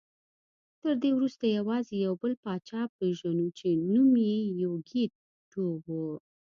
[0.81, 5.13] تر دې وروسته یوازې یو بل پاچا پېژنو چې نوم یې یوکیت
[5.51, 5.85] ټو و